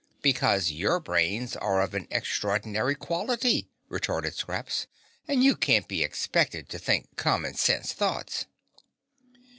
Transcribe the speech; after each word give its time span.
"Because 0.23 0.71
your 0.71 0.99
brains 0.99 1.55
are 1.55 1.79
of 1.79 1.93
an 1.93 2.07
extraordinary 2.09 2.95
quality," 2.95 3.69
retorted 3.87 4.33
Scraps, 4.33 4.87
"and 5.27 5.43
you 5.43 5.55
can't 5.55 5.87
be 5.87 6.01
expected 6.01 6.69
to 6.69 6.79
think 6.79 7.15
common 7.17 7.53
sense 7.53 7.93
thoughts." 7.93 8.47